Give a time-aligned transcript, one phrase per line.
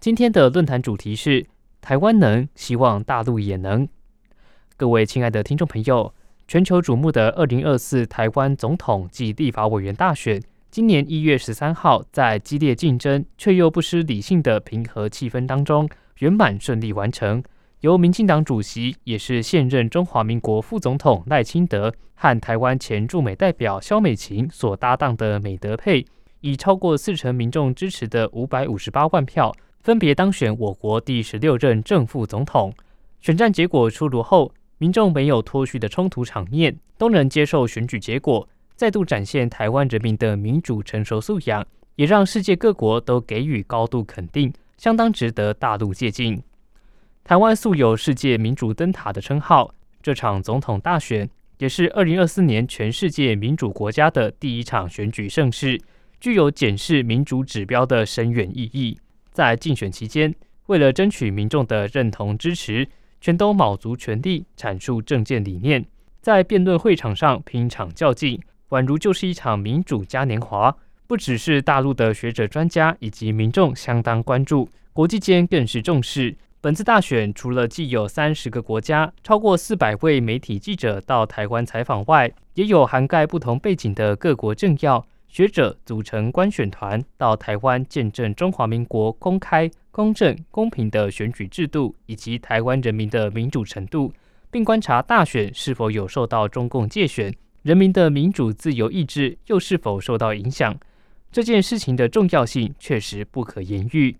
[0.00, 1.44] 今天的论坛主题是
[1.80, 3.88] 台湾能，希望大陆也能。
[4.76, 6.14] 各位亲爱的听众朋友，
[6.46, 15.88] 全球瞩目的二零二四台湾总统及立法委员大选，今年一月十三号，在激烈竞争却又不失理性的平和气氛当中，
[16.20, 17.42] 圆满顺利完成。
[17.80, 26.06] 由民进党主席，也是现任中华民国副总统赖清德和台湾前驻美代表萧美琴所搭档的美德配，
[26.40, 29.52] 以超过四成民众支持的五百五十八万票，
[29.88, 32.70] 分别当选我国第十六任正副总统。
[33.22, 46.42] 选战结果出炉后，民众没有脱序的冲突场面，都能接受选举结果，再度展现台湾人民的民主成熟素养，也让世界各国都给予高度肯定，相当值得大陆借鉴。
[47.24, 55.80] 台湾素有“世界民主灯塔”的称号，这场总统大选也是二零二四年全世界民主国家的第一场选举盛事，
[56.20, 58.98] 具有检视民主指标的深远意义。
[59.38, 60.34] 在竞选期间，
[60.66, 62.88] 为了争取民众的认同支持，
[63.20, 65.86] 全都卯足全力阐述政见理念，
[66.20, 70.76] 在辩论会场上拼场较劲，宛如就是一场民主嘉年华。
[71.06, 76.36] 不只是大陆的学者、专家以及民众相当关注，国际间更是重视。
[76.60, 94.12] 本次大选，除了既有三十个国家、超过四百位媒体记者到台湾采访外，也有涵盖不同背景的各国政要、学者组成观选团到台湾见证中华民国公开、公正、公平的选举制度以及台湾人民的民主程度，
[94.50, 97.32] 并观察大选是否有受到中共借选，
[97.62, 100.74] 人民的民主自由意志又是否受到影响。
[101.30, 104.16] 这件事情的重要性确实不可言喻。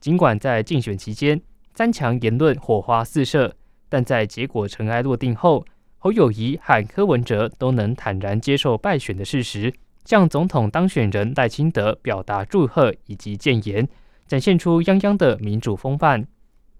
[0.00, 1.40] 尽管在竞选期间，
[1.74, 3.54] 三强言论火花四射，
[3.90, 5.64] 但在结果尘埃落定后，
[5.98, 9.72] 侯友谊和柯文哲都能坦然接受败选的事实，
[10.04, 13.88] 向总统当选人赖清德表达祝贺以及谏言，
[14.26, 16.26] 展现出泱泱的民主风范。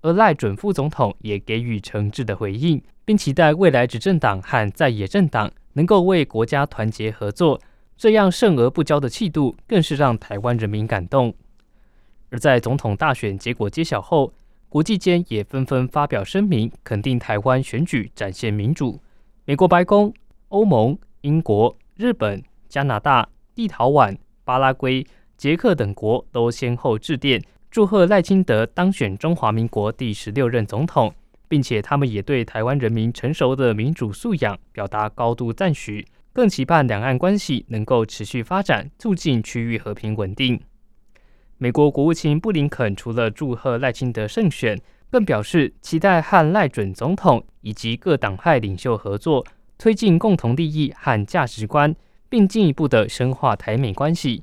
[0.01, 7.61] 而赖准副总统也给予诚挚的回应，并期待未来执政党和在野政党能够为国家团结合作。
[7.97, 11.33] 这样胜而不骄的气度，更是让台湾人民感动。
[12.31, 14.33] 而在总统大选结果揭晓后，
[14.69, 19.01] 国际间也纷纷发表声明，肯定台湾选举展现民主。
[19.45, 20.13] 美国白宫、
[20.49, 25.07] 欧盟、英国、日本、加拿大、立陶宛、巴拉圭、
[25.37, 27.39] 捷克等国都先后致电，
[27.71, 31.13] 祝贺赖清德当选中华民国第十六任总统，
[31.49, 40.59] 并且他们也对台湾人民成熟的民主素养表达高度赞许，更期盼两岸关系能够持续发展，促进区域和平稳定。
[41.59, 44.81] 美国国务卿布林肯除了祝贺赖清德胜选，
[45.11, 49.45] 更表示期待和赖准总统以及各党派领袖合作，
[49.77, 51.95] 推进共同利益和价值观，
[52.33, 54.43] 并进一步的深化台美关系。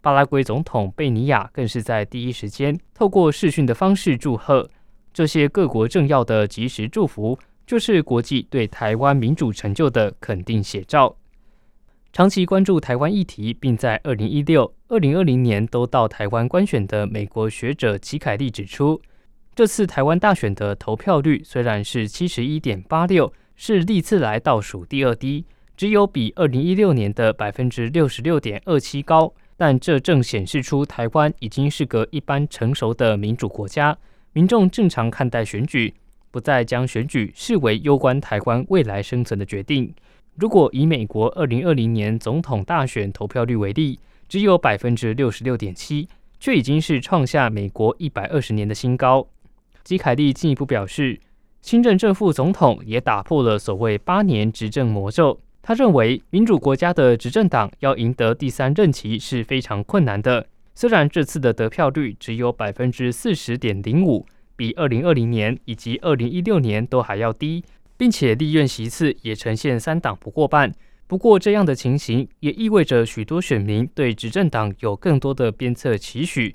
[0.00, 4.68] 巴拉圭总统贝尼亚更是在第一时间透过视讯的方式祝贺。
[5.14, 11.14] 这些各国政要的及时祝福，就是国际对台湾民主成就的肯定写照。
[12.12, 19.00] 长期关注台湾议题，并在二零一六、二零二零年都到台湾观选的美国学者齐凯利指出，
[19.54, 25.44] 这次台湾大选的投票率虽然是七十一点八六，是历次来倒数第二低，
[25.78, 33.96] 只有比二零一六年的百分之六十六点二七高，但这正显示出台湾已经是个一般成熟的民主国家，
[34.32, 35.94] 民众正常看待选举，
[36.32, 39.94] 不再将选举视为攸关台湾未来生存的决定。
[40.34, 46.08] 如果以美国二零二零年总统大选投票率为例，只有百分之六十六点七，
[46.40, 49.24] 却已经是创下美国一百二十年的新高。
[49.84, 51.20] 基凯利进一步表示，
[51.62, 55.38] 新任正副总统也打破了所谓八年执政魔咒。
[55.62, 60.46] 他认为，民主国家的执政党要赢得第三任期是非常困难的。
[60.74, 64.26] 虽然这次的得票率只有百分之四十点零五，
[64.56, 67.64] 比二零二零年以及二零一六年都还要低。
[67.98, 70.72] 并且立院席次也呈现三党不过半。
[71.08, 76.54] 不过，这样的情形也意味着许多选民对执政党有更多的鞭策期许。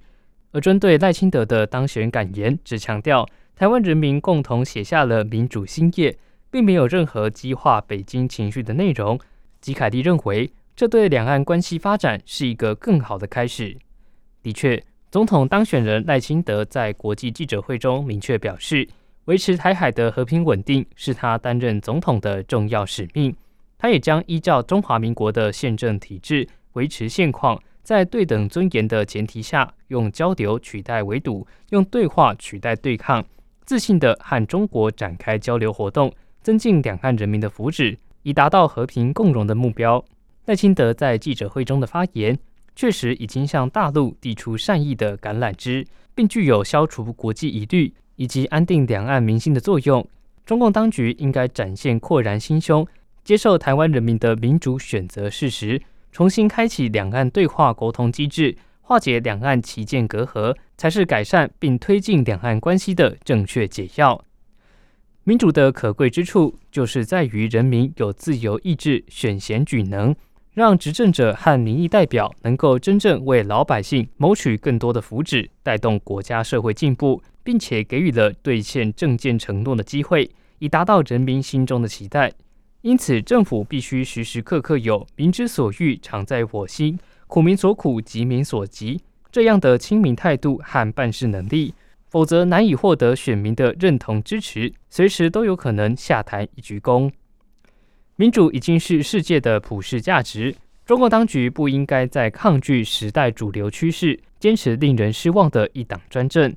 [0.53, 3.27] 而针对赖清德的当选感言，只强调
[3.57, 6.17] 台湾人民共同写下了民主新页，
[6.53, 9.19] 并没有任何激化北京情绪的内容。
[9.59, 13.75] 吉凯蒂认为，这对两岸关系发展是一个更好的开始。
[14.43, 18.87] 的确，总统当选人赖清德在国际记者会中明确表示，
[19.25, 23.35] 维持台海的和平稳定是他担任总统的重要使命。
[23.79, 33.25] 他也将依照中华民国的宪政体制，维持现况，在对等尊严的前提下，用交流取代围堵，用对话取代对抗，
[33.65, 36.13] 自信地和中国展开交流活动，
[36.43, 40.03] 增进两岸人民的福祉，以达到和平共荣的目标。
[40.45, 42.37] 赖清德在记者会中的发言。
[42.75, 45.85] 确实已经向大陆递出善意的橄榄枝，
[46.15, 50.03] 并具有消除国际疑虑以及安定两岸民心的作用。
[50.43, 52.83] 中共当局应该展现阔然心胸，
[53.23, 55.79] 接受台湾人民的民主选择事实，
[56.11, 64.19] 重新开启两岸对话沟通机制，化解两岸旗舰隔阂，才是改善并推进两岸关系的正确解药。
[65.25, 70.13] 民主的可贵之处，就是在于人民有自由意志，选贤举能。
[70.51, 80.29] 让执政者和民意代表能够真正为老百姓谋取更多的福祉，带动国家社会进步，并且给予了兑现政见承诺的机会，
[80.59, 82.33] 以达到人民心中的期待。
[82.81, 86.97] 因此，政府必须时时刻刻有“民之所欲，常在我心；
[87.27, 91.73] 苦民所苦，急民所急”这样的亲民态度和办事能力，
[92.13, 97.11] 否则难以获得选民的认同支持，随时都有可能下台一鞠躬。
[98.17, 100.55] 民主已经是世界的普世价值，
[100.85, 106.55] 中共当局不应该在抗拒时代主流趋势，坚持令人失望的一党专政。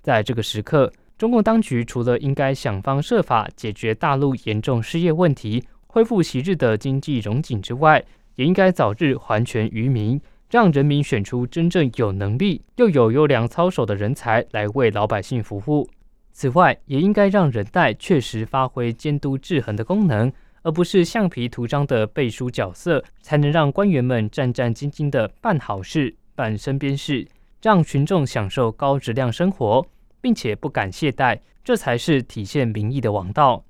[0.00, 8.02] 在这个时刻，中共当局除了应该想方设法解决大陆严重失业问题，恢复昔日的经济荣景之外，
[8.36, 10.18] 也应该早日还权于民，
[10.50, 15.88] 让人民选出真正有能力又有优良操守的人才来为老百姓服务。
[16.32, 20.32] 此外，也应该让人代确实发挥监督制衡的功能。
[20.66, 27.28] 而不是橡皮图章的背书角色，才能让官员们战战兢兢的办好事、办身边事，
[27.60, 29.86] 让群众享受高质量生活，
[30.22, 33.62] 并且不敢懈怠，这才是体现民意的王道。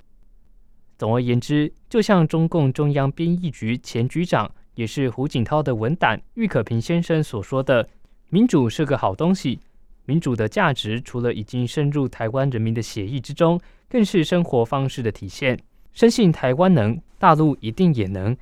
[0.96, 7.88] 总而言之，就像中共中央编译局前局长，也是胡锦涛的文胆郁可平先生所说的
[8.30, 9.60] ：“民主是个好东西，
[10.04, 15.58] 民主的价值除了已经深入台湾人民的血液之中，更是生活方式的体现。”
[15.94, 18.36] 深信台湾能，大陆一定也能。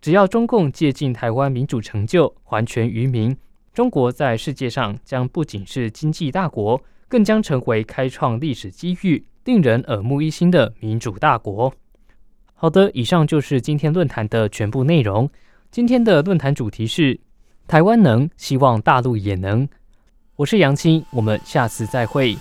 [0.00, 3.34] 只要中共借鉴台湾民主成就，还权于民，
[3.72, 11.72] 中国在世界上将不仅是经济大国，更将成为开创历史机遇、令人耳目一新的民主大国。
[12.52, 15.30] 好的，以上就是今天论坛的全部内容。
[15.70, 17.20] 今天的论坛主题是
[17.66, 19.68] 台湾能，希望大陆也能。
[20.36, 22.34] 我是杨青，我们下次再会。